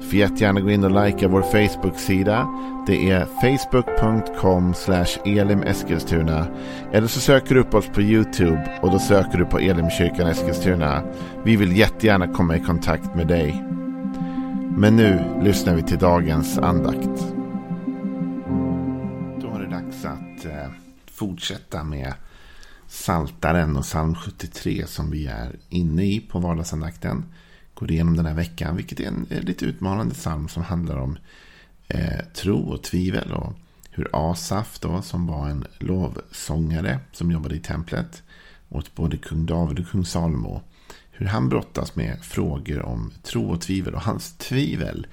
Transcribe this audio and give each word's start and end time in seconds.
Får 0.00 0.14
jättegärna 0.14 0.60
gå 0.60 0.70
in 0.70 0.84
och 0.84 1.04
likea 1.04 1.28
vår 1.28 1.42
Facebook-sida. 1.42 2.48
Det 2.86 3.10
är 3.10 3.24
facebook.com 3.24 4.74
elimeskilstuna. 5.24 6.46
Eller 6.92 7.06
så 7.06 7.20
söker 7.20 7.54
du 7.54 7.60
upp 7.60 7.74
oss 7.74 7.86
på 7.86 8.02
YouTube 8.02 8.78
och 8.82 8.90
då 8.90 8.98
söker 8.98 9.38
du 9.38 9.44
på 9.44 9.58
Elimkyrkan 9.58 10.26
Eskilstuna. 10.26 11.02
Vi 11.44 11.56
vill 11.56 11.76
jättegärna 11.76 12.28
komma 12.28 12.56
i 12.56 12.60
kontakt 12.60 13.14
med 13.14 13.26
dig. 13.26 13.64
Men 14.76 14.96
nu 14.96 15.40
lyssnar 15.42 15.74
vi 15.74 15.82
till 15.82 15.98
dagens 15.98 16.58
andakt. 16.58 17.34
Då 19.40 19.54
är 19.54 19.60
det 19.60 19.70
dags 19.70 20.04
att 20.04 20.44
eh, 20.44 20.70
fortsätta 21.06 21.84
med 21.84 22.14
Saltaren 22.86 23.76
och 23.76 23.82
psalm 23.82 24.14
73 24.14 24.86
som 24.86 25.10
vi 25.10 25.26
är 25.26 25.56
inne 25.68 26.04
i 26.04 26.20
på 26.20 26.38
vardagsandakten 26.38 27.24
går 27.78 27.90
igenom 27.90 28.16
den 28.16 28.26
här 28.26 28.34
veckan. 28.34 28.76
Vilket 28.76 29.00
är 29.00 29.06
en 29.06 29.26
eh, 29.30 29.42
lite 29.42 29.64
utmanande 29.64 30.14
psalm 30.14 30.48
som 30.48 30.62
handlar 30.62 30.96
om 30.96 31.18
eh, 31.88 32.24
tro 32.34 32.58
och 32.58 32.82
tvivel. 32.82 33.32
Och 33.32 33.52
hur 33.90 34.08
Asaf 34.12 34.78
då, 34.80 35.02
som 35.02 35.26
var 35.26 35.48
en 35.48 35.66
lovsångare 35.78 37.00
som 37.12 37.30
jobbade 37.30 37.56
i 37.56 37.60
templet 37.60 38.22
åt 38.68 38.94
både 38.94 39.16
kung 39.16 39.46
David 39.46 39.78
och 39.78 39.88
kung 39.88 40.04
Salomo. 40.04 40.62
Hur 41.10 41.26
han 41.26 41.48
brottas 41.48 41.96
med 41.96 42.18
frågor 42.22 42.82
om 42.82 43.12
tro 43.22 43.50
och 43.50 43.60
tvivel. 43.60 43.94
Och 43.94 44.02
hans 44.02 44.36
tvivel 44.36 45.06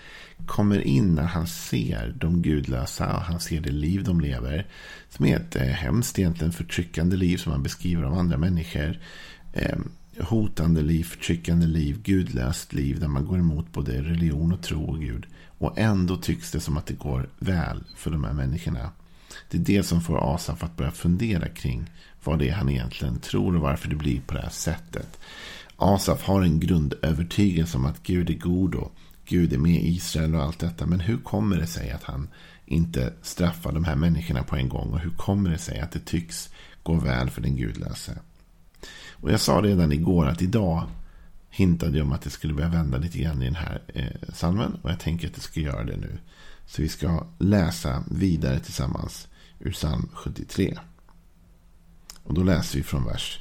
kommer 0.45 0.81
in 0.81 1.16
när 1.16 1.23
han 1.23 1.47
ser 1.47 2.16
de 2.19 2.41
gudlösa 2.41 3.16
och 3.16 3.21
han 3.21 3.39
ser 3.39 3.61
det 3.61 3.71
liv 3.71 4.03
de 4.03 4.21
lever. 4.21 4.67
Som 5.09 5.25
är 5.25 5.36
ett 5.36 5.55
eh, 5.55 5.61
hemskt, 5.61 6.19
egentligen 6.19 6.53
förtryckande 6.53 7.16
liv 7.16 7.38
som 7.38 7.52
han 7.52 7.63
beskriver 7.63 8.03
av 8.03 8.13
andra 8.13 8.38
människor. 8.38 8.99
Eh, 9.53 9.77
hotande 10.19 10.81
liv, 10.81 11.03
förtryckande 11.03 11.66
liv, 11.66 12.02
gudlöst 12.03 12.73
liv 12.73 12.99
där 12.99 13.08
man 13.08 13.25
går 13.25 13.39
emot 13.39 13.73
både 13.73 14.02
religion 14.02 14.53
och 14.53 14.61
tro 14.61 14.83
och 14.83 14.99
Gud. 14.99 15.25
Och 15.58 15.80
ändå 15.80 16.17
tycks 16.17 16.52
det 16.52 16.59
som 16.59 16.77
att 16.77 16.85
det 16.85 16.94
går 16.94 17.30
väl 17.39 17.83
för 17.95 18.11
de 18.11 18.23
här 18.23 18.33
människorna. 18.33 18.91
Det 19.49 19.58
är 19.58 19.61
det 19.61 19.83
som 19.83 20.02
får 20.02 20.36
Asaf 20.36 20.63
att 20.63 20.77
börja 20.77 20.91
fundera 20.91 21.47
kring 21.47 21.89
vad 22.23 22.39
det 22.39 22.49
är 22.49 22.53
han 22.53 22.69
egentligen 22.69 23.19
tror 23.19 23.55
och 23.55 23.61
varför 23.61 23.89
det 23.89 23.95
blir 23.95 24.21
på 24.21 24.33
det 24.33 24.41
här 24.41 24.49
sättet. 24.49 25.19
Asaf 25.75 26.23
har 26.23 26.41
en 26.41 26.59
grundövertygelse 26.59 27.77
om 27.77 27.86
att 27.86 28.03
Gud 28.03 28.30
är 28.30 28.33
god 28.33 28.75
och 28.75 28.95
Gud 29.25 29.53
är 29.53 29.58
med 29.58 29.83
Israel 29.83 30.36
och 30.36 30.43
allt 30.43 30.59
detta. 30.59 30.86
Men 30.86 30.99
hur 30.99 31.17
kommer 31.17 31.58
det 31.58 31.67
sig 31.67 31.91
att 31.91 32.03
han 32.03 32.27
inte 32.66 33.13
straffar 33.21 33.71
de 33.71 33.83
här 33.83 33.95
människorna 33.95 34.43
på 34.43 34.55
en 34.55 34.69
gång? 34.69 34.93
Och 34.93 34.99
hur 34.99 35.09
kommer 35.09 35.49
det 35.49 35.58
sig 35.58 35.80
att 35.80 35.91
det 35.91 36.05
tycks 36.05 36.49
gå 36.83 36.93
väl 36.93 37.30
för 37.30 37.41
den 37.41 37.55
gudlöse? 37.55 38.17
Och 39.11 39.31
jag 39.31 39.39
sa 39.39 39.61
redan 39.61 39.91
igår 39.91 40.28
att 40.28 40.41
idag 40.41 40.83
hintade 41.50 41.97
jag 41.97 42.08
om 42.08 42.14
att 42.14 42.22
det 42.22 42.30
skulle 42.30 42.53
börja 42.53 42.69
vända 42.69 42.97
lite 42.97 43.17
grann 43.17 43.42
i 43.42 43.45
den 43.45 43.55
här 43.55 43.81
eh, 43.88 44.33
salmen. 44.33 44.77
Och 44.81 44.89
jag 44.89 45.00
tänker 45.00 45.27
att 45.27 45.36
det 45.36 45.42
ska 45.42 45.59
göra 45.59 45.83
det 45.83 45.97
nu. 45.97 46.17
Så 46.66 46.81
vi 46.81 46.89
ska 46.89 47.27
läsa 47.39 48.03
vidare 48.11 48.59
tillsammans 48.59 49.27
ur 49.59 49.72
psalm 49.72 50.09
73. 50.14 50.77
Och 52.23 52.33
då 52.33 52.44
läser 52.44 52.77
vi 52.77 52.83
från 52.83 53.05
vers 53.05 53.39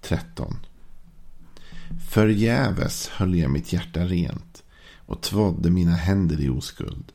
13. 0.00 0.56
Förgäves 2.08 3.08
höll 3.08 3.34
jag 3.34 3.50
mitt 3.50 3.72
hjärta 3.72 4.04
rent 4.04 4.62
och 5.06 5.22
tvådde 5.22 5.70
mina 5.70 5.92
händer 5.96 6.40
i 6.40 6.48
oskuld. 6.48 7.12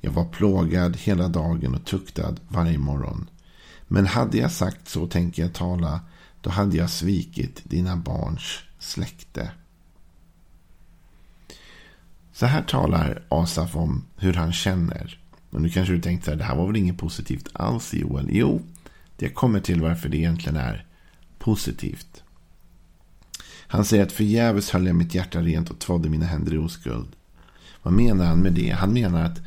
Jag 0.00 0.12
var 0.12 0.24
plågad 0.24 0.96
hela 0.96 1.28
dagen 1.28 1.74
och 1.74 1.84
tuktad 1.84 2.36
varje 2.48 2.78
morgon. 2.78 3.30
Men 3.88 4.06
hade 4.06 4.38
jag 4.38 4.52
sagt 4.52 4.88
så 4.88 5.06
tänker 5.06 5.42
jag 5.42 5.52
tala 5.52 6.00
då 6.42 6.50
hade 6.50 6.76
jag 6.76 6.90
svikit 6.90 7.60
dina 7.64 7.96
barns 7.96 8.58
släkte. 8.78 9.50
Så 12.32 12.46
här 12.46 12.62
talar 12.62 13.22
Asaf 13.28 13.76
om 13.76 14.04
hur 14.16 14.34
han 14.34 14.52
känner. 14.52 15.18
Och 15.50 15.62
nu 15.62 15.68
kanske 15.68 15.94
du 15.94 16.00
tänkte 16.00 16.32
att 16.32 16.38
det 16.38 16.44
här 16.44 16.56
var 16.56 16.66
väl 16.66 16.76
inget 16.76 16.98
positivt 16.98 17.48
alls 17.52 17.94
Joel? 17.94 18.28
Jo, 18.30 18.62
det 19.16 19.28
kommer 19.28 19.60
till 19.60 19.80
varför 19.80 20.08
det 20.08 20.16
egentligen 20.16 20.56
är 20.56 20.86
positivt. 21.38 22.22
Han 23.66 23.84
säger 23.84 24.02
att 24.02 24.12
förgäves 24.12 24.70
höll 24.70 24.86
jag 24.86 24.96
mitt 24.96 25.14
hjärta 25.14 25.40
rent 25.40 25.70
och 25.70 25.78
tvådde 25.78 26.08
mina 26.08 26.26
händer 26.26 26.54
i 26.54 26.58
oskuld. 26.58 27.08
Vad 27.82 27.94
menar 27.94 28.26
han 28.26 28.38
med 28.38 28.52
det? 28.52 28.70
Han 28.70 28.92
menar 28.92 29.24
att 29.24 29.40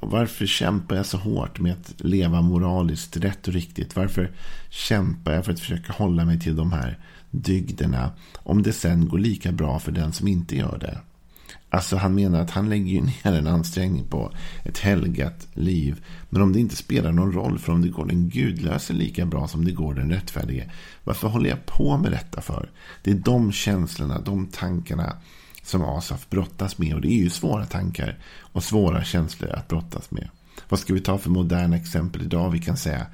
varför 0.00 0.46
kämpar 0.46 0.96
jag 0.96 1.06
så 1.06 1.18
hårt 1.18 1.60
med 1.60 1.72
att 1.72 1.94
leva 1.98 2.40
moraliskt 2.40 3.16
rätt 3.16 3.48
och 3.48 3.54
riktigt? 3.54 3.96
Varför 3.96 4.30
kämpar 4.70 5.32
jag 5.32 5.44
för 5.44 5.52
att 5.52 5.60
försöka 5.60 5.92
hålla 5.92 6.24
mig 6.24 6.40
till 6.40 6.56
de 6.56 6.72
här 6.72 6.98
dygderna 7.30 8.10
om 8.34 8.62
det 8.62 8.72
sen 8.72 9.08
går 9.08 9.18
lika 9.18 9.52
bra 9.52 9.78
för 9.78 9.92
den 9.92 10.12
som 10.12 10.28
inte 10.28 10.56
gör 10.56 10.78
det? 10.78 10.98
Alltså 11.70 11.96
han 11.96 12.14
menar 12.14 12.40
att 12.40 12.50
han 12.50 12.68
lägger 12.68 13.02
ner 13.02 13.38
en 13.38 13.46
ansträngning 13.46 14.04
på 14.04 14.32
ett 14.64 14.78
helgat 14.78 15.48
liv. 15.54 16.04
Men 16.30 16.42
om 16.42 16.52
det 16.52 16.60
inte 16.60 16.76
spelar 16.76 17.12
någon 17.12 17.32
roll 17.32 17.58
för 17.58 17.72
om 17.72 17.82
det 17.82 17.88
går 17.88 18.06
den 18.06 18.28
gudlöse 18.28 18.92
lika 18.92 19.26
bra 19.26 19.48
som 19.48 19.64
det 19.64 19.72
går 19.72 19.94
den 19.94 20.10
rättfärdige. 20.10 20.70
Varför 21.04 21.28
håller 21.28 21.50
jag 21.50 21.66
på 21.66 21.96
med 21.96 22.12
detta 22.12 22.40
för? 22.40 22.70
Det 23.02 23.10
är 23.10 23.14
de 23.14 23.52
känslorna, 23.52 24.20
de 24.20 24.46
tankarna 24.46 25.16
som 25.66 25.82
Asaf 25.82 26.30
brottas 26.30 26.78
med. 26.78 26.94
Och 26.94 27.00
det 27.00 27.08
är 27.08 27.22
ju 27.22 27.30
svåra 27.30 27.66
tankar 27.66 28.18
och 28.40 28.64
svåra 28.64 29.04
känslor 29.04 29.50
att 29.50 29.68
brottas 29.68 30.10
med. 30.10 30.28
Vad 30.68 30.80
ska 30.80 30.94
vi 30.94 31.00
ta 31.00 31.18
för 31.18 31.30
moderna 31.30 31.76
exempel 31.76 32.22
idag? 32.22 32.50
Vi 32.50 32.58
kan 32.58 32.76
säga 32.76 33.06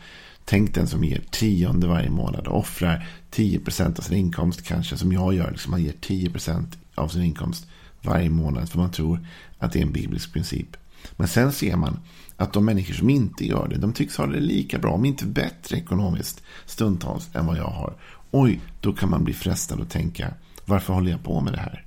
Tänk 0.44 0.74
den 0.74 0.86
som 0.86 1.04
ger 1.04 1.22
tionde 1.30 1.86
varje 1.86 2.10
månad 2.10 2.46
och 2.46 2.58
offrar 2.58 3.08
10% 3.30 3.98
av 3.98 4.02
sin 4.02 4.18
inkomst 4.18 4.62
kanske 4.62 4.96
som 4.96 5.12
jag 5.12 5.34
gör. 5.34 5.50
Liksom 5.50 5.70
man 5.70 5.82
ger 5.82 5.92
10% 5.92 6.66
av 6.94 7.08
sin 7.08 7.22
inkomst 7.22 7.66
varje 8.02 8.30
månad 8.30 8.70
för 8.70 8.78
man 8.78 8.90
tror 8.90 9.26
att 9.58 9.72
det 9.72 9.78
är 9.78 9.82
en 9.82 9.92
biblisk 9.92 10.32
princip. 10.32 10.76
Men 11.16 11.28
sen 11.28 11.52
ser 11.52 11.76
man 11.76 11.98
att 12.36 12.52
de 12.52 12.64
människor 12.64 12.94
som 12.94 13.10
inte 13.10 13.46
gör 13.46 13.68
det, 13.68 13.78
de 13.78 13.92
tycks 13.92 14.16
ha 14.16 14.26
det 14.26 14.40
lika 14.40 14.78
bra, 14.78 14.90
om 14.90 15.04
inte 15.04 15.26
bättre 15.26 15.76
ekonomiskt 15.76 16.42
stundtals 16.66 17.30
än 17.34 17.46
vad 17.46 17.56
jag 17.56 17.70
har. 17.70 17.94
Oj, 18.30 18.60
då 18.80 18.92
kan 18.92 19.10
man 19.10 19.24
bli 19.24 19.34
frestad 19.34 19.80
att 19.80 19.90
tänka, 19.90 20.34
varför 20.64 20.94
håller 20.94 21.10
jag 21.10 21.22
på 21.22 21.40
med 21.40 21.52
det 21.52 21.60
här? 21.60 21.86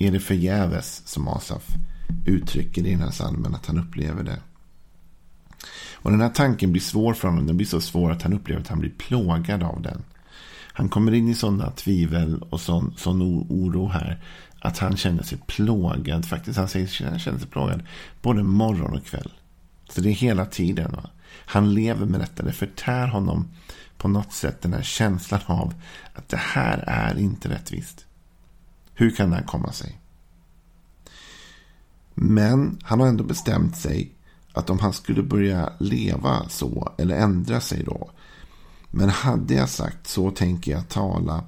Är 0.00 0.10
det 0.12 0.20
förgäves 0.20 1.02
som 1.06 1.28
Asaf 1.28 1.66
uttrycker 2.26 2.86
i 2.86 2.90
den 2.90 3.00
här 3.00 3.10
salmen 3.10 3.54
att 3.54 3.66
han 3.66 3.78
upplever 3.78 4.24
det? 4.24 4.40
Och 5.92 6.10
den 6.10 6.20
här 6.20 6.28
tanken 6.28 6.72
blir 6.72 6.82
svår 6.82 7.14
för 7.14 7.28
honom. 7.28 7.46
Den 7.46 7.56
blir 7.56 7.66
så 7.66 7.80
svår 7.80 8.10
att 8.10 8.22
han 8.22 8.32
upplever 8.32 8.60
att 8.60 8.68
han 8.68 8.78
blir 8.78 8.90
plågad 8.90 9.62
av 9.62 9.82
den. 9.82 10.02
Han 10.72 10.88
kommer 10.88 11.14
in 11.14 11.28
i 11.28 11.34
sådana 11.34 11.70
tvivel 11.70 12.42
och 12.50 12.60
sån, 12.60 12.94
sån 12.96 13.22
oro 13.22 13.88
här. 13.88 14.22
Att 14.60 14.78
han 14.78 14.96
känner 14.96 15.22
sig 15.22 15.38
plågad. 15.46 16.24
Faktiskt, 16.24 16.58
han 16.58 16.68
säger 16.68 16.86
att 16.86 17.10
han 17.10 17.18
känner 17.18 17.38
sig 17.38 17.48
plågad 17.48 17.82
både 18.22 18.42
morgon 18.42 18.96
och 18.96 19.04
kväll. 19.04 19.32
Så 19.88 20.00
det 20.00 20.08
är 20.08 20.14
hela 20.14 20.46
tiden. 20.46 20.92
Va? 20.92 21.10
Han 21.30 21.74
lever 21.74 22.06
med 22.06 22.20
detta. 22.20 22.42
Det 22.42 22.52
förtär 22.52 23.06
honom 23.06 23.48
på 23.96 24.08
något 24.08 24.32
sätt 24.32 24.62
den 24.62 24.72
här 24.72 24.82
känslan 24.82 25.40
av 25.46 25.74
att 26.14 26.28
det 26.28 26.40
här 26.40 26.84
är 26.86 27.18
inte 27.18 27.48
rättvist. 27.48 28.07
Hur 29.00 29.10
kan 29.10 29.30
det 29.30 29.36
här 29.36 29.44
komma 29.44 29.72
sig? 29.72 29.98
Men 32.14 32.78
han 32.82 33.00
har 33.00 33.06
ändå 33.06 33.24
bestämt 33.24 33.76
sig 33.76 34.12
att 34.52 34.70
om 34.70 34.78
han 34.78 34.92
skulle 34.92 35.22
börja 35.22 35.72
leva 35.78 36.48
så 36.48 36.92
eller 36.98 37.16
ändra 37.16 37.60
sig 37.60 37.82
då. 37.84 38.10
Men 38.90 39.08
hade 39.08 39.54
jag 39.54 39.68
sagt 39.68 40.06
så 40.06 40.30
tänker 40.30 40.72
jag 40.72 40.88
tala 40.88 41.44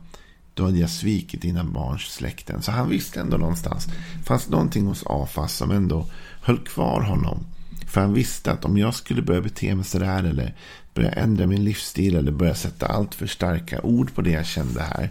då 0.55 0.65
hade 0.65 0.79
jag 0.79 0.91
svikit 0.91 1.43
dina 1.43 1.65
barns 1.65 2.03
släkten. 2.03 2.63
Så 2.63 2.73
han 2.73 2.89
visste 2.89 3.21
ändå 3.21 3.37
någonstans. 3.37 3.89
Fanns 4.25 4.49
någonting 4.49 4.87
hos 4.87 5.05
Afas 5.07 5.57
som 5.57 5.71
ändå 5.71 6.07
höll 6.43 6.59
kvar 6.59 7.01
honom. 7.01 7.47
För 7.87 8.01
han 8.01 8.13
visste 8.13 8.53
att 8.53 8.65
om 8.65 8.79
jag 8.79 8.95
skulle 8.95 9.23
börja 9.23 9.41
bete 9.41 9.75
mig 9.75 9.85
sådär 9.85 10.25
eller 10.25 10.55
börja 10.95 11.11
ändra 11.11 11.47
min 11.47 11.65
livsstil 11.65 12.17
eller 12.17 12.33
börja 12.33 12.55
sätta 12.55 12.87
allt 12.87 13.15
för 13.15 13.27
starka 13.27 13.81
ord 13.83 14.15
på 14.15 14.23
det 14.23 14.31
jag 14.31 14.47
kände 14.47 14.83
här. 14.83 15.11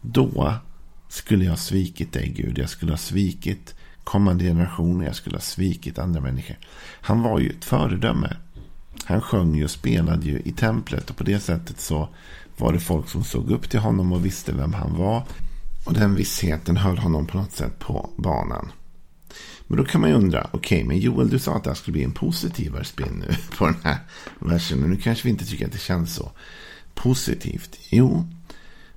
Då 0.00 0.60
skulle 1.08 1.44
jag 1.44 1.52
ha 1.52 1.56
svikit 1.56 2.12
dig 2.12 2.28
Gud. 2.28 2.58
Jag 2.58 2.68
skulle 2.68 2.92
ha 2.92 2.98
svikit 2.98 3.74
kommande 4.04 4.44
generationer. 4.44 5.06
Jag 5.06 5.14
skulle 5.14 5.36
ha 5.36 5.40
svikit 5.40 5.98
andra 5.98 6.20
människor. 6.20 6.56
Han 7.00 7.22
var 7.22 7.38
ju 7.38 7.50
ett 7.50 7.64
föredöme. 7.64 8.36
Han 9.04 9.20
sjöng 9.20 9.54
ju 9.54 9.64
och 9.64 9.70
spelade 9.70 10.26
ju 10.26 10.40
i 10.44 10.52
templet. 10.52 11.10
Och 11.10 11.16
på 11.16 11.24
det 11.24 11.40
sättet 11.40 11.80
så 11.80 12.08
var 12.56 12.72
det 12.72 12.80
folk 12.80 13.08
som 13.08 13.24
såg 13.24 13.50
upp 13.50 13.70
till 13.70 13.80
honom 13.80 14.12
och 14.12 14.24
visste 14.24 14.52
vem 14.52 14.72
han 14.72 14.96
var. 14.96 15.26
Och 15.86 15.94
den 15.94 16.14
vissheten 16.14 16.76
höll 16.76 16.98
honom 16.98 17.26
på 17.26 17.38
något 17.38 17.52
sätt 17.52 17.78
på 17.78 18.10
banan. 18.16 18.72
Men 19.66 19.78
då 19.78 19.84
kan 19.84 20.00
man 20.00 20.10
ju 20.10 20.16
undra, 20.16 20.50
okej, 20.52 20.58
okay, 20.58 20.84
men 20.84 20.98
Joel, 20.98 21.30
du 21.30 21.38
sa 21.38 21.56
att 21.56 21.64
det 21.64 21.70
här 21.70 21.74
skulle 21.74 21.92
bli 21.92 22.04
en 22.04 22.12
positivare 22.12 22.84
spin 22.84 23.24
nu 23.28 23.34
på 23.58 23.66
den 23.66 23.76
här 23.84 23.98
versen. 24.38 24.78
Men 24.78 24.90
nu 24.90 24.96
kanske 24.96 25.24
vi 25.24 25.30
inte 25.30 25.46
tycker 25.46 25.66
att 25.66 25.72
det 25.72 25.78
känns 25.78 26.14
så 26.14 26.32
positivt. 26.94 27.78
Jo, 27.90 28.28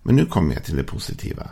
Men 0.04 0.16
nu 0.16 0.26
kommer 0.26 0.54
jag 0.54 0.64
till 0.64 0.76
det 0.76 0.84
positiva. 0.84 1.52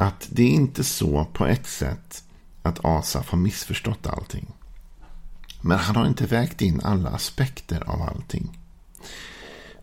Att 0.00 0.28
det 0.30 0.42
är 0.42 0.50
inte 0.50 0.84
så 0.84 1.24
på 1.24 1.46
ett 1.46 1.66
sätt 1.66 2.24
att 2.62 2.84
Asaf 2.84 3.30
har 3.30 3.38
missförstått 3.38 4.06
allting. 4.06 4.46
Men 5.60 5.78
han 5.78 5.96
har 5.96 6.06
inte 6.06 6.26
vägt 6.26 6.62
in 6.62 6.80
alla 6.80 7.10
aspekter 7.10 7.82
av 7.86 8.02
allting. 8.02 8.58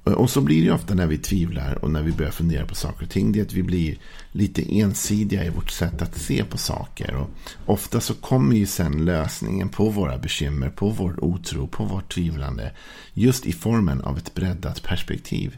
Och 0.04 0.30
så 0.30 0.42
blir 0.42 0.66
det 0.66 0.72
ofta 0.72 0.94
när 0.94 1.08
vi 1.08 1.18
tvivlar 1.18 1.84
och 1.84 1.92
när 1.92 2.02
vi 2.02 2.12
börjar 2.12 2.32
fundera 2.32 2.66
på 2.66 2.76
saker 2.76 3.04
och 3.04 3.10
ting. 3.10 3.32
Det 3.32 3.40
är 3.40 3.44
att 3.44 3.54
vi 3.54 3.64
blir 3.64 3.98
lite 4.32 4.80
ensidiga 4.80 5.46
i 5.46 5.50
vårt 5.50 5.72
sätt 5.72 6.02
att 6.02 6.18
se 6.18 6.44
på 6.44 6.58
saker. 6.58 7.16
Och 7.16 7.30
ofta 7.66 8.02
så 8.02 8.14
kommer 8.14 8.56
ju 8.56 8.66
sen 8.66 9.06
lösningen 9.06 9.70
på 9.70 9.90
våra 9.90 10.18
bekymmer, 10.18 10.70
på 10.70 10.90
vår 10.90 11.24
otro, 11.24 11.68
på 11.68 11.84
vårt 11.84 12.14
tvivlande. 12.14 12.72
Just 13.14 13.46
i 13.46 13.54
formen 13.54 14.02
av 14.02 14.18
ett 14.18 14.34
breddat 14.34 14.84
perspektiv. 14.84 15.58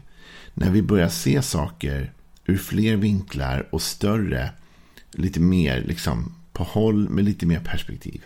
När 0.54 0.70
vi 0.70 0.82
börjar 0.82 1.08
se 1.08 1.42
saker 1.42 2.12
ur 2.48 2.58
fler 2.58 2.96
vinklar 2.96 3.68
och 3.70 3.82
större, 3.82 4.50
lite 5.10 5.40
mer 5.40 5.80
liksom 5.80 6.34
på 6.52 6.64
håll 6.64 7.08
med 7.08 7.24
lite 7.24 7.46
mer 7.46 7.60
perspektiv. 7.60 8.22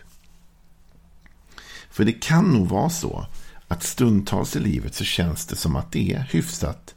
För 1.91 2.05
det 2.05 2.13
kan 2.13 2.53
nog 2.53 2.69
vara 2.69 2.91
så 2.91 3.27
att 3.69 3.83
stundtals 3.83 4.57
i 4.57 4.61
livet 4.61 4.95
så 4.95 5.05
känns 5.05 5.47
det 5.47 5.57
som 5.57 5.77
att 5.77 5.93
det 5.93 6.13
är 6.13 6.29
hyfsat 6.31 6.95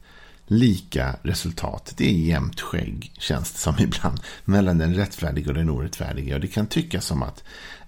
lika 0.48 1.16
resultat. 1.24 1.94
Det 1.98 2.10
är 2.10 2.13
jämnt 2.13 2.62
skägg, 2.62 3.12
känns 3.19 3.51
det 3.51 3.60
som 3.60 3.75
ibland, 3.80 4.19
mellan 4.45 4.77
den 4.77 4.95
rättfärdiga 4.95 5.48
och 5.48 5.54
den 5.54 5.69
orättfärdiga. 5.69 6.36
Och 6.36 6.42
det 6.42 6.48
kan 6.48 6.68
tyckas 6.68 7.06
som 7.06 7.24
att 7.24 7.44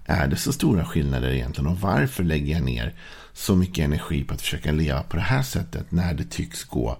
är 0.06 0.28
det 0.28 0.36
så 0.36 0.54
stora 0.54 0.86
skillnader 0.86 1.30
egentligen? 1.30 1.72
Och 1.72 1.82
varför 1.82 2.24
lägger 2.24 2.54
jag 2.54 2.64
ner 2.64 2.96
så 3.34 3.56
mycket 3.56 3.86
energi 3.86 4.24
på 4.24 4.34
att 4.34 4.42
försöka 4.42 4.72
leva 4.72 5.04
på 5.04 5.16
det 5.16 5.24
här 5.24 5.44
sättet 5.44 5.92
när 5.92 6.14
det 6.14 6.24
tycks 6.24 6.64
gå 6.64 6.98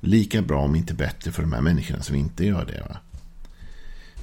lika 0.00 0.42
bra, 0.42 0.60
om 0.60 0.74
inte 0.74 0.94
bättre, 0.94 1.32
för 1.32 1.42
de 1.42 1.52
här 1.52 1.60
människorna 1.60 2.02
som 2.02 2.16
inte 2.16 2.44
gör 2.44 2.64
det? 2.64 2.84
Va? 2.88 2.96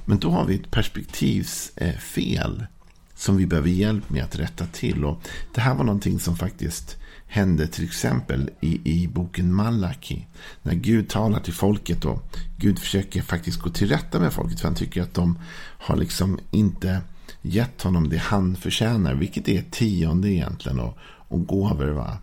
Men 0.04 0.18
då 0.18 0.30
har 0.30 0.44
vi 0.44 0.54
ett 0.54 0.70
perspektivsfel 0.70 2.66
som 3.14 3.36
vi 3.36 3.46
behöver 3.46 3.68
hjälp 3.68 4.10
med 4.10 4.24
att 4.24 4.38
rätta 4.38 4.66
till. 4.66 5.04
Och 5.04 5.22
det 5.54 5.60
här 5.60 5.74
var 5.74 5.84
någonting 5.84 6.20
som 6.20 6.36
faktiskt 6.36 6.96
hände 7.26 7.66
till 7.66 7.84
exempel 7.84 8.50
i, 8.60 9.02
i 9.02 9.08
boken 9.08 9.54
Malaki. 9.54 10.26
När 10.62 10.74
Gud 10.74 11.08
talar 11.08 11.40
till 11.40 11.54
folket 11.54 12.04
och 12.04 12.36
Gud 12.56 12.78
försöker 12.78 13.22
faktiskt 13.22 13.60
gå 13.60 13.70
till 13.70 13.88
rätta 13.88 14.20
med 14.20 14.32
folket. 14.32 14.60
För 14.60 14.68
han 14.68 14.74
tycker 14.74 15.02
att 15.02 15.14
de 15.14 15.38
har 15.78 15.96
liksom 15.96 16.38
inte 16.50 17.00
gett 17.42 17.82
honom 17.82 18.08
det 18.08 18.18
han 18.18 18.56
förtjänar. 18.56 19.14
Vilket 19.14 19.48
är 19.48 19.64
tionde 19.70 20.28
egentligen 20.28 20.80
och, 20.80 20.98
och 21.02 21.46
gåvor. 21.46 21.88
Va? 21.88 22.18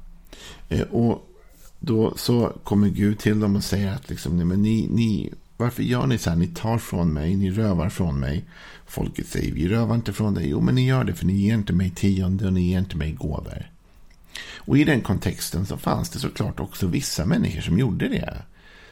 Eh, 0.69 0.81
och 0.81 1.29
då 1.85 2.13
så 2.17 2.53
kommer 2.63 2.89
Gud 2.89 3.19
till 3.19 3.39
dem 3.39 3.55
och 3.55 3.63
säger 3.63 3.93
att 3.93 4.09
liksom, 4.09 4.37
nej, 4.37 4.45
men 4.45 4.61
ni, 4.61 4.87
ni, 4.91 5.33
varför 5.57 5.83
gör 5.83 6.07
ni 6.07 6.17
så 6.17 6.29
här? 6.29 6.37
Ni 6.37 6.47
tar 6.47 6.77
från 6.77 7.13
mig, 7.13 7.35
ni 7.35 7.51
rövar 7.51 7.89
från 7.89 8.19
mig. 8.19 8.45
Folket 8.85 9.27
säger, 9.27 9.53
vi 9.53 9.67
rövar 9.67 9.95
inte 9.95 10.13
från 10.13 10.33
dig. 10.33 10.49
Jo, 10.49 10.61
men 10.61 10.75
ni 10.75 10.85
gör 10.85 11.03
det 11.03 11.13
för 11.13 11.25
ni 11.25 11.33
ger 11.33 11.53
inte 11.53 11.73
mig 11.73 11.89
tionde 11.89 12.47
och 12.47 12.53
ni 12.53 12.61
ger 12.61 12.79
inte 12.79 12.97
mig 12.97 13.11
gåvor. 13.11 13.71
Och 14.55 14.77
i 14.77 14.83
den 14.83 15.01
kontexten 15.01 15.65
så 15.65 15.77
fanns 15.77 16.09
det 16.09 16.19
såklart 16.19 16.59
också 16.59 16.87
vissa 16.87 17.25
människor 17.25 17.61
som 17.61 17.79
gjorde 17.79 18.07
det. 18.07 18.37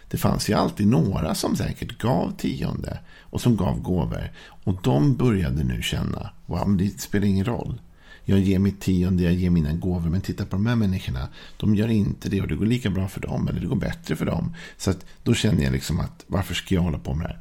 Det 0.08 0.18
fanns 0.18 0.50
ju 0.50 0.54
alltid 0.54 0.88
några 0.88 1.36
som 1.36 1.56
säkert 1.56 1.98
gav 1.98 2.32
tionde 2.38 3.00
och 3.20 3.42
som 3.42 3.58
gav 3.58 3.82
gåvor. 3.82 4.32
Och 4.64 4.82
de 4.84 5.16
började 5.16 5.64
nu 5.64 5.82
känna, 5.82 6.30
wow, 6.46 6.78
det 6.78 7.02
spelar 7.02 7.28
ingen 7.28 7.46
roll. 7.46 7.82
Jag 8.32 8.40
ger 8.40 8.60
mitt 8.60 8.80
tionde, 8.80 9.24
jag 9.24 9.34
ger 9.34 9.50
mina 9.50 9.74
gåvor. 9.74 10.10
Men 10.10 10.22
titta 10.22 10.46
på 10.46 10.56
de 10.56 10.66
här 10.66 10.76
människorna. 10.76 11.28
De 11.58 11.76
gör 11.76 11.88
inte 11.88 12.30
det 12.30 12.42
och 12.42 12.48
det 12.48 12.56
går 12.56 12.66
lika 12.66 12.90
bra 12.90 13.08
för 13.08 13.22
dem. 13.22 13.48
Eller 13.48 13.60
det 13.60 13.68
går 13.68 13.76
bättre 13.76 14.16
för 14.16 14.26
dem. 14.26 14.56
Så 14.78 14.92
att 14.92 15.06
då 15.24 15.34
känner 15.34 15.64
jag 15.64 15.74
liksom 15.74 16.00
att 16.00 16.26
varför 16.28 16.54
ska 16.54 16.76
jag 16.76 16.82
hålla 16.82 17.00
på 17.00 17.14
med 17.14 17.26
det 17.26 17.30
här? 17.30 17.40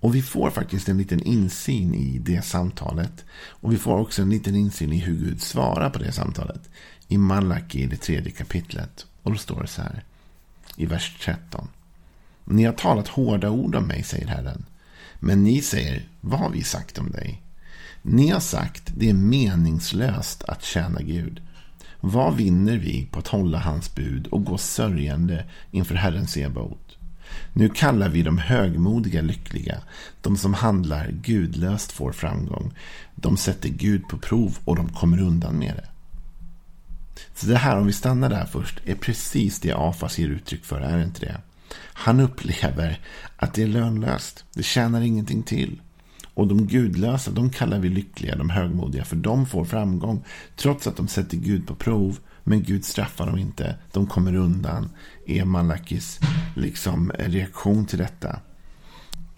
Och 0.00 0.14
vi 0.14 0.22
får 0.22 0.50
faktiskt 0.50 0.88
en 0.88 0.98
liten 0.98 1.20
insyn 1.20 1.94
i 1.94 2.18
det 2.18 2.42
samtalet. 2.42 3.24
Och 3.34 3.72
vi 3.72 3.76
får 3.76 3.98
också 3.98 4.22
en 4.22 4.30
liten 4.30 4.54
insyn 4.54 4.92
i 4.92 4.98
hur 4.98 5.16
Gud 5.16 5.42
svarar 5.42 5.90
på 5.90 5.98
det 5.98 6.12
samtalet 6.12 6.70
i 7.08 7.18
Malaki 7.18 7.86
det 7.86 7.96
tredje 7.96 8.30
kapitlet. 8.30 9.06
Och 9.22 9.30
då 9.30 9.38
står 9.38 9.62
det 9.62 9.68
så 9.68 9.82
här 9.82 10.04
i 10.76 10.86
vers 10.86 11.16
13. 11.20 11.68
Ni 12.44 12.64
har 12.64 12.72
talat 12.72 13.08
hårda 13.08 13.50
ord 13.50 13.74
om 13.74 13.86
mig, 13.86 14.02
säger 14.02 14.26
Herren. 14.26 14.64
Men 15.18 15.44
ni 15.44 15.62
säger, 15.62 16.08
vad 16.20 16.40
har 16.40 16.50
vi 16.50 16.62
sagt 16.62 16.98
om 16.98 17.10
dig? 17.10 17.42
Ni 18.02 18.28
har 18.28 18.40
sagt, 18.40 18.92
det 18.96 19.10
är 19.10 19.14
meningslöst 19.14 20.42
att 20.42 20.62
tjäna 20.62 21.00
Gud. 21.02 21.42
Vad 22.00 22.36
vinner 22.36 22.76
vi 22.76 23.08
på 23.12 23.18
att 23.18 23.28
hålla 23.28 23.58
hans 23.58 23.94
bud 23.94 24.26
och 24.26 24.44
gå 24.44 24.58
sörjande 24.58 25.44
inför 25.70 25.94
Herren 25.94 26.26
Sebaot? 26.26 26.98
Nu 27.52 27.68
kallar 27.68 28.08
vi 28.08 28.22
de 28.22 28.38
högmodiga 28.38 29.20
lyckliga. 29.22 29.82
De 30.20 30.36
som 30.36 30.54
handlar 30.54 31.10
gudlöst 31.10 31.92
får 31.92 32.12
framgång. 32.12 32.74
De 33.14 33.36
sätter 33.36 33.68
Gud 33.68 34.08
på 34.08 34.18
prov 34.18 34.58
och 34.64 34.76
de 34.76 34.88
kommer 34.88 35.20
undan 35.20 35.58
med 35.58 35.74
det. 35.76 35.88
Så 37.34 37.46
det 37.46 37.56
här, 37.56 37.78
om 37.78 37.86
vi 37.86 37.92
stannar 37.92 38.30
där 38.30 38.44
först, 38.46 38.80
är 38.84 38.94
precis 38.94 39.60
det 39.60 39.72
Afas 39.72 40.18
ger 40.18 40.28
uttryck 40.28 40.64
för, 40.64 40.80
är 40.80 40.96
det 40.96 41.04
inte 41.04 41.20
det? 41.20 41.40
Han 41.78 42.20
upplever 42.20 43.00
att 43.36 43.54
det 43.54 43.62
är 43.62 43.66
lönlöst. 43.66 44.44
Det 44.54 44.62
tjänar 44.62 45.00
ingenting 45.00 45.42
till. 45.42 45.80
Och 46.34 46.46
de 46.46 46.66
gudlösa, 46.66 47.30
de 47.30 47.50
kallar 47.50 47.78
vi 47.78 47.88
lyckliga, 47.88 48.36
de 48.36 48.50
högmodiga, 48.50 49.04
för 49.04 49.16
de 49.16 49.46
får 49.46 49.64
framgång. 49.64 50.24
Trots 50.56 50.86
att 50.86 50.96
de 50.96 51.08
sätter 51.08 51.36
Gud 51.36 51.66
på 51.66 51.74
prov, 51.74 52.18
men 52.44 52.62
Gud 52.62 52.84
straffar 52.84 53.26
dem 53.26 53.38
inte. 53.38 53.76
De 53.92 54.06
kommer 54.06 54.34
undan. 54.34 54.90
Är 55.26 55.44
Malakis 55.44 56.20
liksom, 56.56 57.12
reaktion 57.18 57.86
till 57.86 57.98
detta. 57.98 58.40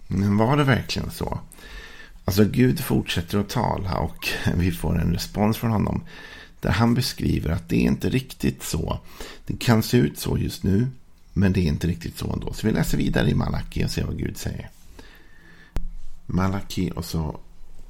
Men 0.07 0.37
var 0.37 0.57
det 0.57 0.63
verkligen 0.63 1.11
så? 1.11 1.39
Alltså 2.25 2.45
Gud 2.45 2.79
fortsätter 2.79 3.37
att 3.37 3.49
tala 3.49 3.97
och 3.97 4.27
vi 4.55 4.71
får 4.71 5.01
en 5.01 5.13
respons 5.13 5.57
från 5.57 5.71
honom. 5.71 6.03
Där 6.59 6.71
han 6.71 6.93
beskriver 6.93 7.49
att 7.49 7.69
det 7.69 7.75
är 7.75 7.87
inte 7.87 8.09
riktigt 8.09 8.63
så. 8.63 8.99
Det 9.45 9.59
kan 9.59 9.83
se 9.83 9.97
ut 9.97 10.19
så 10.19 10.37
just 10.37 10.63
nu. 10.63 10.87
Men 11.33 11.53
det 11.53 11.59
är 11.59 11.67
inte 11.67 11.87
riktigt 11.87 12.17
så 12.17 12.33
ändå. 12.33 12.53
Så 12.53 12.67
vi 12.67 12.73
läser 12.73 12.97
vidare 12.97 13.29
i 13.29 13.35
Malaki 13.35 13.85
och 13.85 13.91
ser 13.91 14.03
vad 14.03 14.17
Gud 14.17 14.37
säger. 14.37 14.69
Malaki 16.25 16.91
och 16.95 17.05
så 17.05 17.39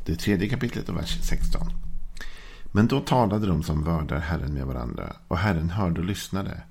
det 0.05 0.15
tredje 0.15 0.49
kapitlet 0.49 0.89
och 0.89 0.97
vers 0.97 1.19
16. 1.21 1.69
Men 2.71 2.87
då 2.87 2.99
talade 2.99 3.47
de 3.47 3.63
som 3.63 3.83
vördar 3.83 4.19
Herren 4.19 4.53
med 4.53 4.65
varandra. 4.65 5.15
Och 5.27 5.37
Herren 5.37 5.69
hörde 5.69 5.99
och 5.99 6.05
lyssnade. 6.05 6.61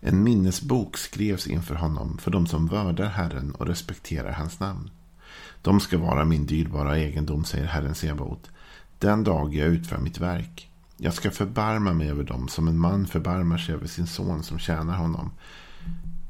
En 0.00 0.22
minnesbok 0.22 0.96
skrevs 0.96 1.46
inför 1.46 1.74
honom 1.74 2.18
för 2.18 2.30
de 2.30 2.46
som 2.46 2.66
vördar 2.66 3.06
Herren 3.06 3.50
och 3.50 3.66
respekterar 3.66 4.32
hans 4.32 4.60
namn. 4.60 4.90
De 5.62 5.80
ska 5.80 5.98
vara 5.98 6.24
min 6.24 6.46
dyrbara 6.46 6.98
egendom, 6.98 7.44
säger 7.44 7.66
Herren 7.66 7.94
Sebaot, 7.94 8.50
den 8.98 9.24
dag 9.24 9.54
jag 9.54 9.68
utför 9.68 9.98
mitt 9.98 10.20
verk. 10.20 10.70
Jag 10.96 11.14
ska 11.14 11.30
förbarma 11.30 11.92
mig 11.92 12.10
över 12.10 12.24
dem 12.24 12.48
som 12.48 12.68
en 12.68 12.78
man 12.78 13.06
förbarmar 13.06 13.58
sig 13.58 13.74
över 13.74 13.86
sin 13.86 14.06
son 14.06 14.42
som 14.42 14.58
tjänar 14.58 14.96
honom. 14.96 15.30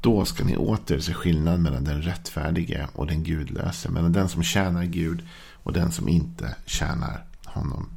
Då 0.01 0.25
ska 0.25 0.43
ni 0.43 0.57
åter 0.57 0.99
se 0.99 1.13
skillnad 1.13 1.59
mellan 1.59 1.83
den 1.83 2.01
rättfärdige 2.01 2.87
och 2.93 3.07
den 3.07 3.23
gudlöse. 3.23 3.89
Mellan 3.89 4.11
den 4.11 4.29
som 4.29 4.43
tjänar 4.43 4.83
Gud 4.83 5.21
och 5.63 5.73
den 5.73 5.91
som 5.91 6.07
inte 6.07 6.55
tjänar 6.65 7.25
honom. 7.45 7.89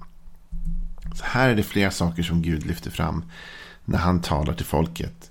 Så 1.15 1.25
här 1.25 1.49
är 1.49 1.55
det 1.55 1.63
flera 1.63 1.91
saker 1.91 2.23
som 2.23 2.43
Gud 2.43 2.67
lyfter 2.67 2.91
fram 2.91 3.25
när 3.85 3.99
han 3.99 4.21
talar 4.21 4.55
till 4.55 4.67
folket. 4.67 5.31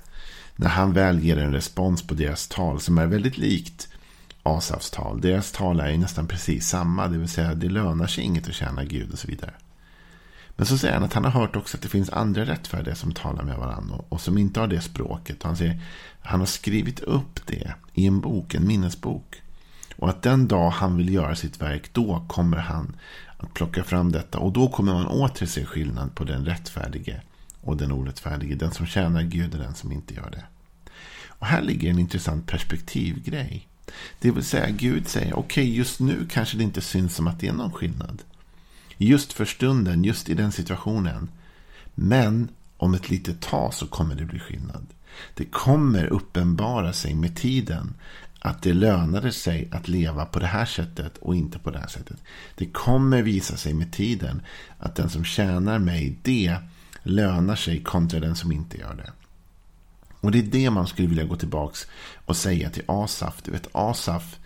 När 0.56 0.70
han 0.70 0.94
väl 0.94 1.24
ger 1.24 1.38
en 1.38 1.54
respons 1.54 2.08
på 2.08 2.14
deras 2.14 2.48
tal 2.48 2.80
som 2.80 2.98
är 2.98 3.06
väldigt 3.06 3.38
likt 3.38 3.88
Asafs 4.44 4.92
tal. 4.92 5.22
Deras 5.22 5.52
tal 5.52 5.80
är 5.80 5.98
nästan 5.98 6.28
precis 6.28 6.68
samma. 6.68 7.08
Det 7.08 7.18
vill 7.18 7.30
säga 7.30 7.56
det 7.56 7.70
lönar 7.70 8.08
sig 8.08 8.24
inget 8.24 8.48
att 8.48 8.54
tjäna 8.54 8.84
Gud 8.84 9.12
och 9.12 9.20
så 9.20 9.28
vidare. 9.28 9.54
Men 10.56 10.66
så 10.66 10.78
säger 10.78 10.94
han 10.94 11.04
att 11.04 11.14
han 11.14 11.24
har 11.24 11.32
hört 11.32 11.56
också 11.56 11.78
att 11.78 11.84
det 11.84 11.90
finns 11.90 12.10
andra 12.10 12.46
rättfärdiga 12.46 12.96
som 12.96 13.12
talar 13.12 13.44
med 13.44 13.58
varandra 13.58 14.02
och, 14.10 14.22
som 14.22 14.38
inte 14.38 14.60
har 14.60 14.68
det 14.68 14.82
språket. 14.82 15.42
Och 15.42 15.46
han 15.46 15.58
säger 15.58 15.82
han 16.22 16.40
har 16.40 16.48
skrivit 16.48 17.00
upp 17.00 17.46
det 17.46 17.74
i 17.94 18.08
en 18.08 18.20
bok, 18.20 18.54
en 18.54 18.68
minnesbok. 18.68 19.42
Och 19.96 20.10
att 20.10 20.22
den 20.22 20.48
dag 20.48 20.70
han 20.70 20.98
vill 20.98 21.14
göra 21.14 21.36
sitt 21.36 21.62
verk, 21.62 21.94
då 21.94 22.26
kommer 22.28 22.58
han 22.58 22.96
att 23.38 23.54
plocka 23.54 23.84
fram 23.84 24.12
detta. 24.12 24.40
Och 24.40 24.54
då 24.54 24.68
kommer 24.68 24.94
man 24.94 25.08
åter 25.08 25.46
se 25.46 25.66
skillnad 25.66 26.16
på 26.16 26.24
den 26.24 26.46
rättfärdige 26.46 27.22
och 27.62 27.78
den 27.78 27.92
orättfärdige. 27.92 28.56
Den 28.56 28.72
som 28.72 28.86
tjänar 28.86 29.24
Gud 29.24 29.54
och 29.54 29.60
den 29.60 29.76
som 29.76 29.92
inte 29.92 30.14
gör 30.14 30.32
det. 30.32 30.44
Och 31.28 31.48
här 31.48 31.62
ligger 31.62 31.90
en 31.90 32.00
intressant 32.00 32.48
perspektivgrej. 32.48 33.68
Det 34.20 34.32
vill 34.32 34.44
säga 34.44 34.70
Gud 34.70 35.08
säger, 35.08 35.40
okej 35.40 35.64
okay, 35.64 35.78
just 35.78 36.00
nu 36.00 36.28
kanske 36.30 36.58
det 36.58 36.64
inte 36.64 36.82
syns 36.82 37.16
som 37.16 37.28
att 37.28 37.40
det 37.40 37.48
är 37.48 37.54
någon 37.54 37.72
skillnad. 37.72 38.22
Just 38.98 39.34
för 39.34 39.46
stunden, 39.46 40.04
just 40.04 40.30
i 40.30 40.34
den 40.34 40.52
situationen. 40.52 41.30
Men 41.96 42.50
om 42.78 42.94
ett 42.94 43.10
litet 43.10 43.42
tag 43.42 43.74
så 43.74 43.88
kommer 43.88 44.16
det 44.16 44.26
bli 44.26 44.40
skillnad. 44.40 44.86
Det 45.34 45.46
kommer 45.46 46.06
uppenbara 46.06 46.94
sig 46.94 47.14
med 47.14 47.36
tiden 47.36 47.94
att 48.40 48.62
det 48.62 48.74
lönade 48.74 49.32
sig 49.32 49.70
att 49.72 49.88
leva 49.88 50.26
på 50.26 50.40
det 50.40 50.46
här 50.46 50.66
sättet 50.66 51.18
och 51.18 51.36
inte 51.36 51.60
på 51.60 51.72
det 51.72 51.80
här 51.80 51.88
sättet. 51.88 52.18
Det 52.56 52.66
kommer 52.66 53.22
visa 53.22 53.58
sig 53.58 53.74
med 53.74 53.94
tiden 53.94 54.42
att 54.78 54.96
den 54.96 55.10
som 55.10 55.24
tjänar 55.24 55.80
mig, 55.80 56.20
det 56.22 56.58
lönar 57.04 57.56
sig 57.56 57.84
kontra 57.84 58.20
den 58.20 58.36
som 58.36 58.52
inte 58.52 58.78
gör 58.78 58.96
det. 58.96 59.12
Och 60.20 60.32
det 60.32 60.40
är 60.40 60.44
det 60.44 60.70
man 60.70 60.88
skulle 60.88 61.08
vilja 61.08 61.24
gå 61.26 61.36
tillbaka 61.36 61.78
och 62.26 62.38
säga 62.38 62.70
till 62.70 62.84
Asaf. 62.88 63.42
Du 63.44 63.52
vet, 63.52 63.68
Asaf, 63.72 64.40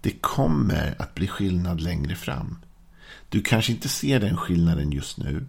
det 0.00 0.10
kommer 0.10 0.94
att 0.98 1.14
bli 1.14 1.28
skillnad 1.28 1.80
längre 1.80 2.14
fram. 2.14 2.58
Du 3.34 3.42
kanske 3.42 3.72
inte 3.72 3.88
ser 3.88 4.20
den 4.20 4.36
skillnaden 4.36 4.92
just 4.92 5.18
nu. 5.18 5.46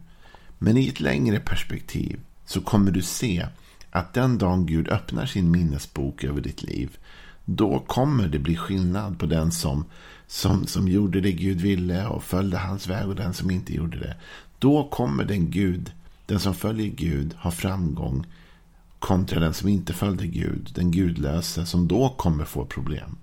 Men 0.58 0.78
i 0.78 0.88
ett 0.88 1.00
längre 1.00 1.40
perspektiv 1.40 2.20
så 2.46 2.62
kommer 2.62 2.92
du 2.92 3.02
se 3.02 3.48
att 3.92 4.14
den 4.14 4.38
dagen 4.38 4.66
Gud 4.66 4.90
öppnar 4.90 5.26
sin 5.26 5.52
minnesbok 5.52 6.24
över 6.24 6.42
ditt 6.42 6.64
liv. 6.64 6.98
Då 7.46 7.80
kommer 7.80 8.28
det 8.28 8.40
bli 8.40 8.56
skillnad 8.56 9.20
på 9.20 9.26
den 9.26 9.52
som, 9.52 9.86
som, 10.28 10.68
som 10.68 10.88
gjorde 10.88 11.22
det 11.22 11.32
Gud 11.32 11.62
ville 11.62 12.08
och 12.08 12.24
följde 12.24 12.58
hans 12.58 12.88
väg 12.88 13.08
och 13.08 13.16
den 13.16 13.34
som 13.34 13.52
inte 13.52 13.74
gjorde 13.74 14.00
det. 14.00 14.16
Då 14.60 14.90
kommer 14.90 15.26
den 15.26 15.52
Gud, 15.52 15.92
den 16.26 16.40
som 16.40 16.54
följer 16.54 16.90
Gud, 16.90 17.34
ha 17.34 17.52
framgång 17.52 18.26
kontra 19.00 19.40
den 19.40 19.54
som 19.54 19.70
inte 19.70 19.94
följde 19.94 20.28
Gud, 20.28 20.72
den 20.76 20.92
gudlöse, 20.92 21.66
som 21.66 21.88
då 21.88 22.10
kommer 22.10 22.46
få 22.46 22.66
problem. 22.66 23.18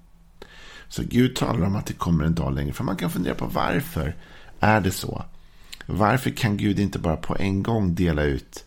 Så 0.88 1.02
Gud 1.02 1.36
talar 1.36 1.66
om 1.66 1.76
att 1.76 1.86
det 1.86 1.92
kommer 1.94 2.24
en 2.24 2.34
dag 2.34 2.54
längre. 2.54 2.72
För 2.72 2.84
man 2.84 2.96
kan 2.96 3.10
fundera 3.10 3.34
på 3.34 3.46
varför 3.46 4.16
är 4.62 4.80
det 4.80 4.90
så? 4.90 5.24
Varför 5.86 6.30
kan 6.30 6.56
Gud 6.56 6.78
inte 6.78 6.98
bara 6.98 7.16
på 7.16 7.36
en 7.38 7.62
gång 7.62 7.94
dela 7.94 8.22
ut 8.22 8.64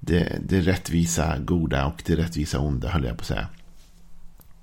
det, 0.00 0.38
det 0.48 0.60
rättvisa 0.60 1.38
goda 1.38 1.86
och 1.86 2.02
det 2.06 2.16
rättvisa 2.16 2.58
onda, 2.58 2.88
höll 2.88 3.04
jag 3.04 3.16
på 3.16 3.20
att 3.20 3.26
säga. 3.26 3.48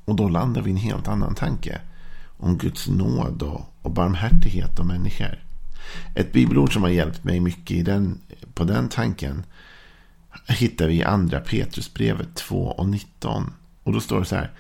Och 0.05 0.15
då 0.15 0.29
landar 0.29 0.61
vi 0.61 0.69
i 0.69 0.73
en 0.73 0.79
helt 0.79 1.07
annan 1.07 1.35
tanke. 1.35 1.81
Om 2.37 2.57
Guds 2.57 2.87
nåd 2.87 3.41
och, 3.43 3.73
och 3.81 3.91
barmhärtighet 3.91 4.79
om 4.79 4.87
människor. 4.87 5.43
Ett 6.15 6.31
bibelord 6.31 6.73
som 6.73 6.83
har 6.83 6.89
hjälpt 6.89 7.23
mig 7.23 7.39
mycket 7.39 7.77
i 7.77 7.83
den, 7.83 8.19
på 8.53 8.63
den 8.63 8.89
tanken 8.89 9.43
hittar 10.47 10.87
vi 10.87 10.95
i 10.95 11.03
andra 11.03 11.39
Petrusbrevet 11.39 12.35
2 12.35 12.63
och 12.67 12.89
19. 12.89 13.53
Och 13.83 13.93
då 13.93 13.99
står 13.99 14.19
det 14.19 14.25
så 14.25 14.35
här. 14.35 14.51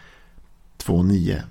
2 0.77 0.93
och 0.93 1.05
9. 1.05 1.43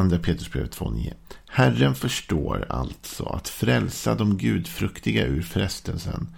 Andra 0.00 0.18
Petrusbrevet 0.18 0.76
2.9. 0.76 1.12
Herren 1.48 1.94
förstår 1.94 2.66
alltså 2.68 3.24
att 3.24 3.48
frälsa 3.48 4.14
de 4.14 4.36
gudfruktiga 4.36 5.26
ur 5.26 5.42
frestelsen 5.42 6.28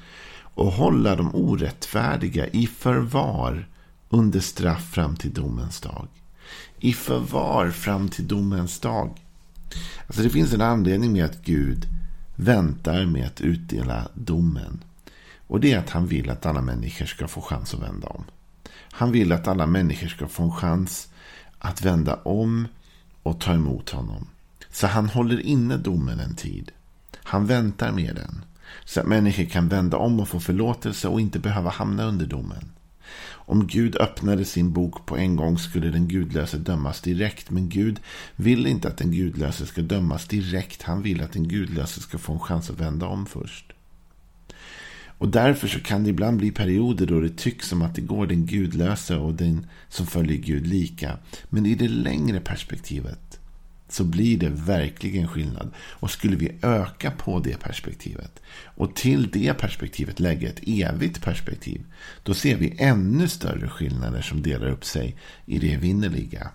och 0.54 0.72
hålla 0.72 1.16
de 1.16 1.34
orättfärdiga 1.34 2.46
i 2.46 2.66
förvar 2.66 3.68
under 4.08 4.40
straff 4.40 4.90
fram 4.90 5.16
till 5.16 5.32
domens 5.32 5.80
dag. 5.80 6.08
I 6.78 6.92
förvar 6.92 7.70
fram 7.70 8.08
till 8.08 8.28
domens 8.28 8.80
dag. 8.80 9.20
Alltså 10.06 10.22
det 10.22 10.30
finns 10.30 10.52
en 10.52 10.60
anledning 10.60 11.12
med 11.12 11.24
att 11.24 11.44
Gud 11.44 11.86
väntar 12.36 13.06
med 13.06 13.26
att 13.26 13.40
utdela 13.40 14.08
domen. 14.14 14.84
Och 15.46 15.60
det 15.60 15.72
är 15.72 15.78
att 15.78 15.90
han 15.90 16.06
vill 16.06 16.30
att 16.30 16.46
alla 16.46 16.62
människor 16.62 17.06
ska 17.06 17.28
få 17.28 17.40
chans 17.40 17.74
att 17.74 17.82
vända 17.82 18.08
om. 18.08 18.24
Han 18.74 19.12
vill 19.12 19.32
att 19.32 19.48
alla 19.48 19.66
människor 19.66 20.08
ska 20.08 20.28
få 20.28 20.42
en 20.42 20.52
chans 20.52 21.08
att 21.58 21.82
vända 21.82 22.14
om 22.14 22.68
och 23.22 23.40
ta 23.40 23.54
emot 23.54 23.90
honom. 23.90 24.26
Så 24.70 24.86
han 24.86 25.08
håller 25.08 25.40
inne 25.40 25.76
domen 25.76 26.20
en 26.20 26.34
tid. 26.34 26.70
Han 27.16 27.46
väntar 27.46 27.92
med 27.92 28.14
den. 28.14 28.44
Så 28.84 29.00
att 29.00 29.06
människor 29.06 29.44
kan 29.44 29.68
vända 29.68 29.96
om 29.96 30.20
och 30.20 30.28
få 30.28 30.40
förlåtelse 30.40 31.08
och 31.08 31.20
inte 31.20 31.38
behöva 31.38 31.70
hamna 31.70 32.04
under 32.04 32.26
domen. 32.26 32.72
Om 33.30 33.66
Gud 33.66 33.96
öppnade 33.96 34.44
sin 34.44 34.72
bok 34.72 35.06
på 35.06 35.16
en 35.16 35.36
gång 35.36 35.58
skulle 35.58 35.90
den 35.90 36.08
gudlöse 36.08 36.58
dömas 36.58 37.00
direkt. 37.00 37.50
Men 37.50 37.68
Gud 37.68 38.00
vill 38.36 38.66
inte 38.66 38.88
att 38.88 38.96
den 38.96 39.12
gudlöse 39.12 39.66
ska 39.66 39.82
dömas 39.82 40.28
direkt. 40.28 40.82
Han 40.82 41.02
vill 41.02 41.22
att 41.22 41.32
den 41.32 41.48
gudlöse 41.48 42.00
ska 42.00 42.18
få 42.18 42.32
en 42.32 42.40
chans 42.40 42.70
att 42.70 42.80
vända 42.80 43.06
om 43.06 43.26
först. 43.26 43.72
Och 45.18 45.28
därför 45.28 45.68
så 45.68 45.80
kan 45.80 46.04
det 46.04 46.10
ibland 46.10 46.38
bli 46.38 46.50
perioder 46.50 47.06
då 47.06 47.20
det 47.20 47.36
tycks 47.36 47.68
som 47.68 47.82
att 47.82 47.94
det 47.94 48.00
går 48.00 48.26
den 48.26 48.46
gudlöse 48.46 49.16
och 49.16 49.34
den 49.34 49.66
som 49.88 50.06
följer 50.06 50.36
Gud 50.36 50.66
lika. 50.66 51.18
Men 51.48 51.66
i 51.66 51.74
det 51.74 51.88
längre 51.88 52.40
perspektivet 52.40 53.38
så 53.92 54.04
blir 54.04 54.38
det 54.38 54.48
verkligen 54.48 55.28
skillnad. 55.28 55.70
Och 55.76 56.10
skulle 56.10 56.36
vi 56.36 56.58
öka 56.62 57.10
på 57.10 57.38
det 57.38 57.60
perspektivet 57.60 58.42
och 58.64 58.96
till 58.96 59.30
det 59.30 59.54
perspektivet 59.54 60.20
lägga 60.20 60.48
ett 60.48 60.60
evigt 60.66 61.22
perspektiv, 61.22 61.84
då 62.22 62.34
ser 62.34 62.56
vi 62.56 62.76
ännu 62.78 63.28
större 63.28 63.68
skillnader 63.68 64.22
som 64.22 64.42
delar 64.42 64.68
upp 64.68 64.84
sig 64.84 65.16
i 65.46 65.58
det 65.58 65.72
evinnerliga. 65.72 66.50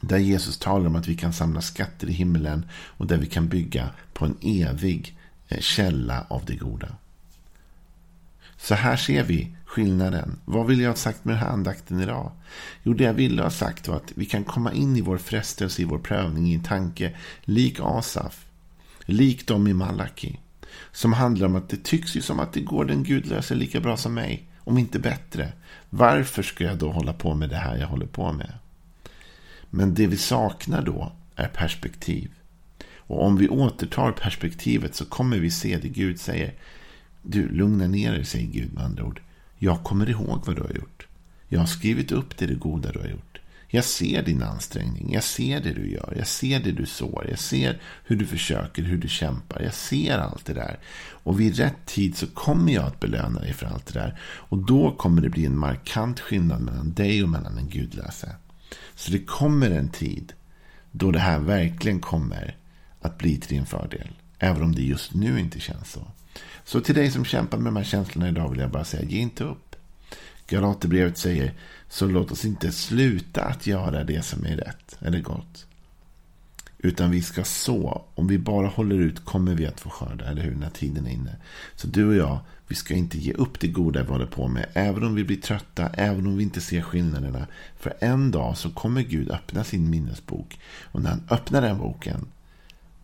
Där 0.00 0.18
Jesus 0.18 0.58
talar 0.58 0.86
om 0.86 0.96
att 0.96 1.08
vi 1.08 1.16
kan 1.16 1.32
samla 1.32 1.60
skatter 1.60 2.08
i 2.08 2.12
himlen 2.12 2.66
och 2.72 3.06
där 3.06 3.18
vi 3.18 3.26
kan 3.26 3.48
bygga 3.48 3.90
på 4.12 4.24
en 4.24 4.36
evig 4.42 5.18
eh, 5.48 5.60
källa 5.60 6.26
av 6.28 6.44
det 6.44 6.56
goda. 6.56 6.88
Så 8.62 8.74
här 8.74 8.96
ser 8.96 9.24
vi 9.24 9.56
skillnaden. 9.64 10.38
Vad 10.44 10.66
vill 10.66 10.80
jag 10.80 10.90
ha 10.90 10.96
sagt 10.96 11.24
med 11.24 11.34
den 11.34 11.42
här 11.42 11.50
andakten 11.50 12.00
idag? 12.00 12.32
Jo, 12.82 12.94
det 12.94 13.04
jag 13.04 13.14
ville 13.14 13.42
ha 13.42 13.50
sagt 13.50 13.88
var 13.88 13.96
att 13.96 14.12
vi 14.14 14.24
kan 14.24 14.44
komma 14.44 14.72
in 14.72 14.96
i 14.96 15.00
vår 15.00 15.18
frestelse, 15.18 15.82
i 15.82 15.84
vår 15.84 15.98
prövning, 15.98 16.46
i 16.46 16.54
en 16.54 16.62
tanke 16.62 17.16
lik 17.44 17.78
Asaf. 17.80 18.46
Lik 19.04 19.46
dem 19.46 19.66
i 19.66 19.72
Malaki. 19.72 20.38
Som 20.92 21.12
handlar 21.12 21.46
om 21.46 21.56
att 21.56 21.68
det 21.68 21.84
tycks 21.84 22.16
ju 22.16 22.20
som 22.20 22.40
att 22.40 22.52
det 22.52 22.60
går 22.60 22.84
den 22.84 23.02
gudlöse 23.02 23.54
lika 23.54 23.80
bra 23.80 23.96
som 23.96 24.14
mig. 24.14 24.48
Om 24.58 24.78
inte 24.78 24.98
bättre. 24.98 25.52
Varför 25.90 26.42
ska 26.42 26.64
jag 26.64 26.78
då 26.78 26.90
hålla 26.90 27.12
på 27.12 27.34
med 27.34 27.48
det 27.48 27.56
här 27.56 27.76
jag 27.76 27.86
håller 27.86 28.06
på 28.06 28.32
med? 28.32 28.52
Men 29.70 29.94
det 29.94 30.06
vi 30.06 30.16
saknar 30.16 30.82
då 30.82 31.12
är 31.36 31.48
perspektiv. 31.48 32.30
Och 32.96 33.24
om 33.24 33.36
vi 33.36 33.48
återtar 33.48 34.12
perspektivet 34.12 34.94
så 34.94 35.04
kommer 35.04 35.38
vi 35.38 35.50
se 35.50 35.78
det 35.78 35.88
Gud 35.88 36.20
säger. 36.20 36.54
Du, 37.22 37.48
lugna 37.48 37.86
ner 37.86 38.12
dig, 38.12 38.24
säger 38.24 38.46
Gud 38.46 38.72
med 38.74 38.84
andra 38.84 39.04
ord. 39.04 39.20
Jag 39.58 39.84
kommer 39.84 40.10
ihåg 40.10 40.42
vad 40.46 40.56
du 40.56 40.62
har 40.62 40.74
gjort. 40.74 41.06
Jag 41.48 41.60
har 41.60 41.66
skrivit 41.66 42.12
upp 42.12 42.36
det, 42.38 42.46
det 42.46 42.54
goda 42.54 42.92
du 42.92 42.98
har 42.98 43.08
gjort. 43.08 43.40
Jag 43.72 43.84
ser 43.84 44.22
din 44.22 44.42
ansträngning. 44.42 45.12
Jag 45.12 45.24
ser 45.24 45.60
det 45.60 45.72
du 45.72 45.90
gör. 45.90 46.14
Jag 46.16 46.26
ser 46.26 46.60
det 46.60 46.72
du 46.72 46.86
sår. 46.86 47.26
Jag 47.28 47.38
ser 47.38 47.80
hur 48.04 48.16
du 48.16 48.26
försöker, 48.26 48.82
hur 48.82 48.98
du 48.98 49.08
kämpar. 49.08 49.62
Jag 49.62 49.74
ser 49.74 50.18
allt 50.18 50.44
det 50.44 50.54
där. 50.54 50.78
Och 51.00 51.40
vid 51.40 51.56
rätt 51.56 51.86
tid 51.86 52.16
så 52.16 52.26
kommer 52.26 52.72
jag 52.72 52.84
att 52.84 53.00
belöna 53.00 53.40
dig 53.40 53.52
för 53.52 53.66
allt 53.66 53.86
det 53.86 54.00
där. 54.00 54.20
Och 54.22 54.58
då 54.58 54.90
kommer 54.90 55.22
det 55.22 55.28
bli 55.28 55.46
en 55.46 55.58
markant 55.58 56.20
skillnad 56.20 56.60
mellan 56.62 56.92
dig 56.92 57.22
och 57.22 57.28
mellan 57.28 57.58
en 57.58 57.68
gudlöse. 57.68 58.36
Så 58.94 59.12
det 59.12 59.24
kommer 59.24 59.70
en 59.70 59.88
tid 59.88 60.32
då 60.90 61.10
det 61.10 61.18
här 61.18 61.38
verkligen 61.38 62.00
kommer 62.00 62.56
att 63.00 63.18
bli 63.18 63.36
till 63.36 63.56
din 63.56 63.66
fördel. 63.66 64.08
Även 64.42 64.62
om 64.62 64.74
det 64.74 64.82
just 64.82 65.14
nu 65.14 65.40
inte 65.40 65.60
känns 65.60 65.92
så. 65.92 66.06
Så 66.64 66.80
till 66.80 66.94
dig 66.94 67.10
som 67.10 67.24
kämpar 67.24 67.58
med 67.58 67.66
de 67.66 67.76
här 67.76 67.84
känslorna 67.84 68.28
idag 68.28 68.48
vill 68.48 68.60
jag 68.60 68.70
bara 68.70 68.84
säga, 68.84 69.04
ge 69.04 69.18
inte 69.18 69.44
upp. 69.44 69.76
Galaterbrevet 70.48 71.18
säger, 71.18 71.54
så 71.88 72.06
låt 72.06 72.32
oss 72.32 72.44
inte 72.44 72.72
sluta 72.72 73.44
att 73.44 73.66
göra 73.66 74.04
det 74.04 74.22
som 74.22 74.46
är 74.46 74.56
rätt 74.56 74.98
eller 75.00 75.20
gott. 75.20 75.66
Utan 76.78 77.10
vi 77.10 77.22
ska 77.22 77.44
så. 77.44 78.04
Om 78.14 78.26
vi 78.26 78.38
bara 78.38 78.66
håller 78.66 78.98
ut 78.98 79.24
kommer 79.24 79.54
vi 79.54 79.66
att 79.66 79.80
få 79.80 79.90
skörda, 79.90 80.24
eller 80.24 80.42
hur? 80.42 80.54
När 80.54 80.70
tiden 80.70 81.06
är 81.06 81.10
inne. 81.10 81.36
Så 81.76 81.86
du 81.86 82.08
och 82.08 82.14
jag, 82.14 82.38
vi 82.68 82.74
ska 82.74 82.94
inte 82.94 83.18
ge 83.18 83.32
upp 83.32 83.60
det 83.60 83.68
goda 83.68 84.02
vi 84.02 84.08
håller 84.08 84.26
på 84.26 84.48
med. 84.48 84.66
Även 84.72 85.04
om 85.04 85.14
vi 85.14 85.24
blir 85.24 85.40
trötta, 85.40 85.88
även 85.88 86.26
om 86.26 86.36
vi 86.36 86.42
inte 86.42 86.60
ser 86.60 86.82
skillnaderna. 86.82 87.46
För 87.78 87.94
en 88.00 88.30
dag 88.30 88.56
så 88.56 88.70
kommer 88.70 89.02
Gud 89.02 89.30
öppna 89.30 89.64
sin 89.64 89.90
minnesbok. 89.90 90.58
Och 90.84 91.02
när 91.02 91.10
han 91.10 91.22
öppnar 91.30 91.62
den 91.62 91.78
boken, 91.78 92.26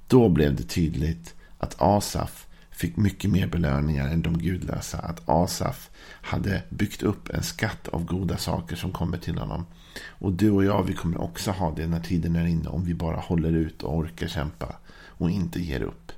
då 0.06 0.28
blev 0.28 0.56
det 0.56 0.62
tydligt 0.62 1.34
att 1.58 1.76
Asaf 1.78 2.46
fick 2.70 2.96
mycket 2.96 3.30
mer 3.30 3.46
belöningar 3.46 4.08
än 4.08 4.22
de 4.22 4.38
gudlösa. 4.38 4.98
Att 4.98 5.28
Asaf 5.28 5.90
hade 6.04 6.62
byggt 6.68 7.02
upp 7.02 7.28
en 7.28 7.42
skatt 7.42 7.88
av 7.88 8.04
goda 8.04 8.36
saker 8.36 8.76
som 8.76 8.92
kommer 8.92 9.18
till 9.18 9.38
honom. 9.38 9.66
Och 10.08 10.32
du 10.32 10.50
och 10.50 10.64
jag, 10.64 10.82
vi 10.82 10.94
kommer 10.94 11.20
också 11.20 11.50
ha 11.50 11.74
det 11.74 11.86
när 11.86 12.00
tiden 12.00 12.36
är 12.36 12.46
inne. 12.46 12.68
Om 12.68 12.84
vi 12.84 12.94
bara 12.94 13.16
håller 13.16 13.52
ut 13.52 13.82
och 13.82 13.96
orkar 13.96 14.26
kämpa. 14.26 14.76
Och 15.18 15.30
inte 15.30 15.60
ger 15.60 15.82
upp. 15.82 16.12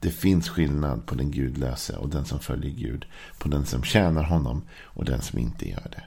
Det 0.00 0.10
finns 0.10 0.48
skillnad 0.48 1.06
på 1.06 1.14
den 1.14 1.30
gudlöse 1.30 1.96
och 1.96 2.08
den 2.08 2.24
som 2.24 2.38
följer 2.38 2.70
Gud. 2.70 3.06
På 3.38 3.48
den 3.48 3.66
som 3.66 3.82
tjänar 3.82 4.22
honom 4.22 4.62
och 4.82 5.04
den 5.04 5.22
som 5.22 5.38
inte 5.38 5.68
gör 5.68 5.88
det. 5.90 6.02